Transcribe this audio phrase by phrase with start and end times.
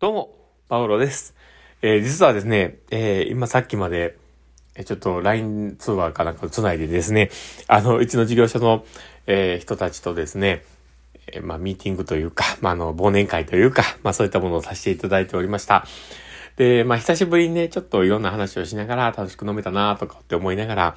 [0.00, 0.34] どうも、
[0.70, 1.34] パウロです。
[1.82, 4.16] えー実はですね、えー今さっきまで、
[4.74, 7.28] えちょっと LINE 通話かなんかつないでですね、
[7.68, 8.86] あの、うちの事業所の、
[9.26, 10.64] えー人たちとですね、
[11.30, 15.84] えまあ、ミーティングというか、まあ、あの、忘年会というか、まあ、そういったものをさせていただいておりました。
[16.56, 20.96] で、まあ、久しぶりにね、ちょっといろんな話をしながら楽しく飲めたなとかって思いながら、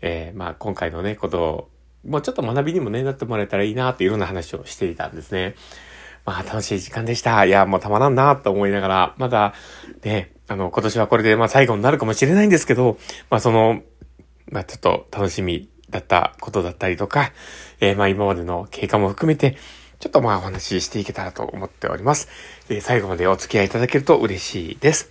[0.00, 1.70] えまあ、今回のね、ことを、
[2.04, 5.54] もうちょっと学びにもね、なってもらえたらいいなっていろんな話をしていたんですね。
[6.24, 7.44] まあ楽しい時間でした。
[7.44, 9.54] いや、もうたまらんなと思いながら、まだ
[10.02, 12.98] ね、あの、今年はこれでまあ最後になるかもしれないんですけど、
[13.30, 13.82] まあその、
[14.50, 17.32] まあちょっと楽しみだったことだったりとか、
[17.80, 19.56] えーまあ今までの経過も含めて、
[20.00, 22.28] ちょっとまあお話ししていけたらと思っております。
[22.68, 25.10] で最後までお付き合いいただけると嬉しいです。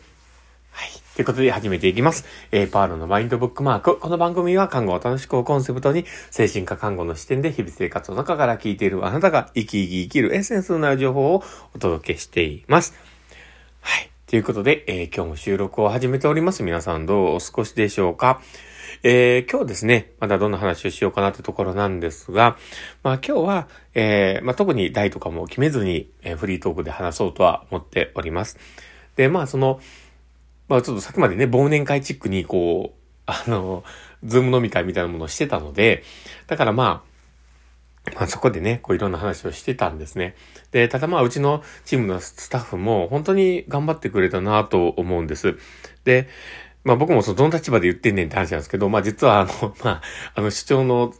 [0.72, 1.03] はい。
[1.16, 2.26] ということで始めていきます。
[2.52, 4.00] えー、パールのマインドブックマーク。
[4.00, 11.44] この番組は看護を楽しくをコンセプトに、精神科看護の視点で日々生活の中から聞いているあなたが生き生き生きるエッセンスのなる情報を
[11.76, 12.96] お届けしています。
[13.82, 14.10] はい。
[14.26, 16.64] ということで、えー今日も収録を始めております。
[16.64, 18.42] 皆さんどうお過ごしでしょうか
[19.04, 22.58] えー今日ですね、まだどんな話をしようかなってところなんですが、
[23.04, 28.58] まあ今日は、えーまあ特に題とかも決めずに、えーフリートークで話そうとは思っております。
[29.16, 29.80] で、まあその、
[30.68, 33.84] まあちょっとさっきまでね、忘年会チックにこう、あの、
[34.24, 36.04] ズーム飲み会みたいなものをしてたので、
[36.48, 37.14] だからまあ、
[38.16, 40.36] まあそこでね、こういろんな話をしてたんですね。
[40.72, 45.58] で、ただまあうちのチームのスタッフも本当に頑張ってくれたなと思うんです。
[46.04, 46.28] で、
[46.84, 50.02] まあ僕もそのどの立場で言ってんねんって話なんですけど、まあ実はあの、 まあ、
[50.36, 51.14] あの主張の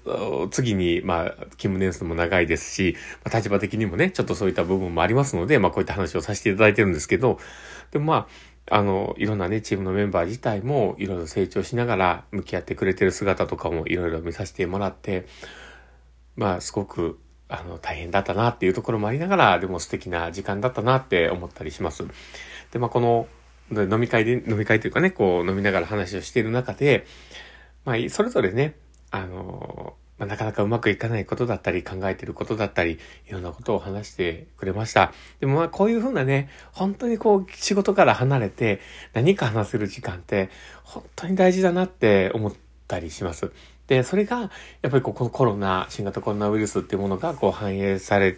[0.52, 7.40] 次に、まあ、勤務年数も長いですし、まあ、立場的にもね、ちょっとそういった部分もありますので、まあこういった話をさせていただいてるんですけど、
[7.92, 8.28] でもまあ、
[8.70, 15.26] あの、いろんなね、チームのメンバー自体もいろいろ成長しながら向き合ってくれてる姿とかもいろいろ見させてもらって、
[16.36, 22.06] まあすごく、あの、大変だったなっていうところもありながら、でも素敵な時間だったなって思ったりします。
[22.72, 23.28] で、まあこの、
[23.72, 27.06] 飲み会で、飲み会というかね、こう飲みながら話をしている中で、
[27.86, 28.76] まあ、それぞれね、
[29.12, 35.12] あの、まあ、なかなかうまくいかないことだったり、考えてることだったり、いろんなことを話してくれました。
[35.40, 38.80] でもまあ、こういうふうなね、本当にこう、仕事から離れて、
[39.14, 40.50] 何か話せる時間って、
[40.84, 42.54] 本当に大事だなって思っ
[42.88, 43.52] たりします。
[43.88, 44.40] で、それが、
[44.82, 48.38] やっぱりこうこコロナ、新型コロナウイルスっていうものが、こう、反映され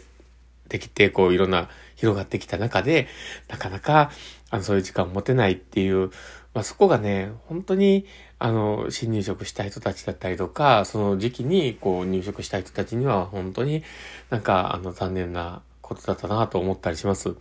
[0.69, 3.07] てきて、こう、いろんな、広がってきた中で、
[3.47, 4.11] なかなか、
[4.49, 6.11] あの、そういう時間を持てないっていう、
[6.55, 8.05] まあ、そこがね、本当に、
[8.39, 13.83] あの、新入職した人たちだったりとか、その時期に、こう、入職した人たちには、本当に
[14.29, 17.35] なんか、あの、残念なことだったなと思ったりします。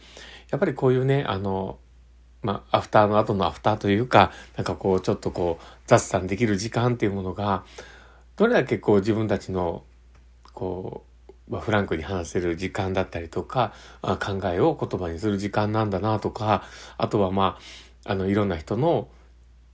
[0.51, 1.79] やっぱりこういうね、あの、
[2.43, 7.65] まあ、アフターの後のアフターというか、なんかこう、ちょっとこう、雑談できる時間っていうものが、
[8.35, 9.85] どれだけこう、自分たちの、
[10.55, 16.65] こう、まあ、フランクに話せる時間だったりとか、あ考えを言葉にする時間なんだなとか、
[16.99, 19.09] あとはまあ、あの、いろんな人の、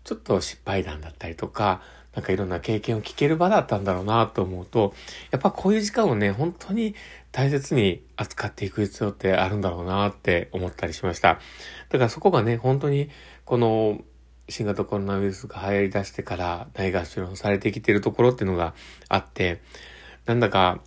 [0.05, 1.83] ちょっと失敗談だったりとか、
[2.15, 4.95] なんかいろんな経験を聞ける場だったんだろうなと思うと、
[5.31, 6.95] やっぱこういう時間をね、本当に
[7.31, 11.39] 大切に扱っていく必要ってあるんだろうなって思ったりしました。
[11.89, 13.11] だからそこがね、本当に
[13.45, 14.01] この
[14.49, 18.75] 新型コロナウイルスが流行り出してから大合唱されてきてるところっていうのが
[19.09, 19.61] あって、
[20.27, 20.81] なんだか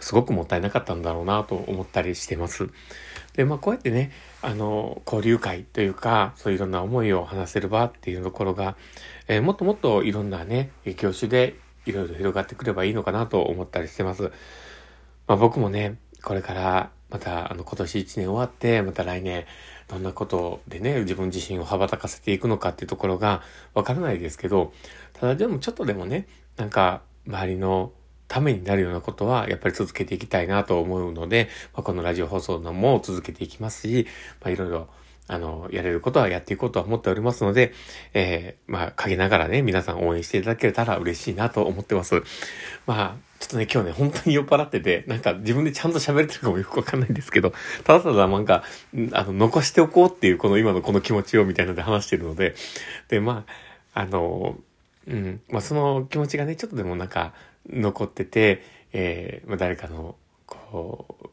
[0.00, 2.68] すごくもったいなかったんだろうなと思ったりしてます。
[3.38, 4.10] で、まあこうやってね、
[4.42, 8.76] あの、交流会というか、そういういろんな思いを話せる場っていうところが、
[9.28, 11.54] えーもっともっといろんなね、業種で
[11.86, 14.32] いろいろ広がってくればいいのかなと思ったりしてます。
[15.28, 19.44] まあ僕もね、これからまたあの今年1年終わって、また来年
[19.86, 24.72] どんなことでね、自分自身を羽ばたかせていくのかっていうところがわからないですけど、
[25.12, 27.92] ただでもちょっとでもね、なんか周りの
[28.28, 34.06] ためになるようなことはやっぱり続けていきたいなと思うので、まあ、このラジオ放送のも続けていきますし、
[34.40, 34.88] まあ、いろいろ
[35.30, 37.72] あの、やれることはやっていこうとは思っておりますので、
[38.14, 42.22] えー、まあ、陰ながらね、皆さん応援していただけたら嬉しいなと思ってます。
[42.86, 47.52] まあ、ちょっとね、今日ね、本当に酔っ払ってて、なんか自分でちゃんと喋れてるかもよくわかんないんですけど、
[47.84, 48.64] ただただなんか、
[49.12, 52.54] あの、残しておこうっていう、この今のこの気持ちをみたいなので話してるので、
[53.08, 53.44] で、ま
[53.94, 54.56] あ、あの、
[55.06, 57.32] うん、まあその気持ちがね、ちょっとでもなんか
[57.70, 58.62] 残ってて、
[58.92, 60.16] えー、まあ誰かの、
[60.46, 61.28] こう、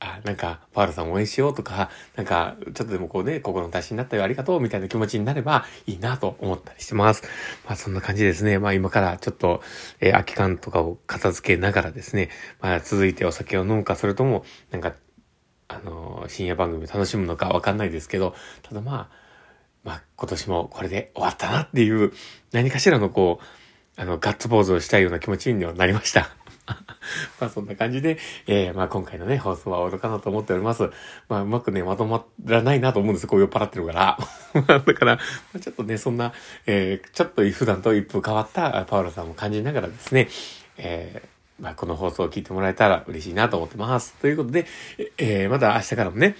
[0.00, 7.24] あ、なんか、パウロさん応援しようとか、なんか、ちょっとでもこうね、心の足しになったよ、ありがとう、みたいな気持ちになればいいなと思ったりしてます。
[7.66, 8.60] まあそんな感じですね。
[8.60, 9.60] まあ今からちょっと、
[10.00, 12.30] えー空き缶とかを片付けながらですね、
[12.60, 14.94] まあ続いてお酒を飲むか、それとも、なんか、
[15.66, 19.28] あのー深夜番組楽しむのかわかんないですけど、ただまあ、
[19.82, 22.12] まあ今年もこれで終わったなっていう、
[22.52, 23.44] 何かしらのこう、
[23.98, 26.30] あの、ガッツポーズをしたいような気持ちにはなりました。
[27.40, 28.16] まあそんな感じで、
[28.46, 30.90] えー、まあ今回のね、放送は終わるかなと思っております。
[31.28, 34.18] まあうまくね、まとまらないなと思うんですこう酔っ払ってるから。
[34.86, 35.22] だから、ま
[35.56, 36.32] あ、ちょっとね、そんな、
[36.66, 40.28] えー、ちょっと普段と一風変わったパウロさんを感じながらですね、
[40.76, 44.14] えー、まあこの放送を聞いてもらえたら嬉しいなと思ってます。
[44.20, 44.66] ということで、
[45.16, 46.36] えー、また明日からもね、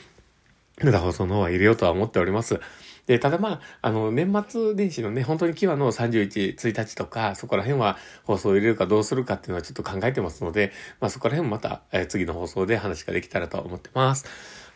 [0.80, 2.60] まだ放送の方は入れよとは思っております。
[3.08, 14.26] で、ただまあ、あの、年末年始のね、本当に際の31、1日とか、そこら辺は放送を入れるかどうするかっていうのはちょっと考えてますので、まあそこら辺もまた、えー、次の放送で話ができたらと思ってます。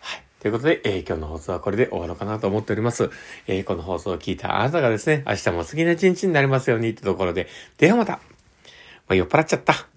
[0.01, 0.23] はい。
[0.41, 3.11] ということで、えー、今日の放送はこれで終わろうかなと思っております。
[3.47, 8.13] えー、この放送を聞いたあなたがですね、明日も次の一日になりますようにってところで、ではまた。
[8.13, 8.21] ま
[9.11, 9.92] あ、酔っ払っちゃった。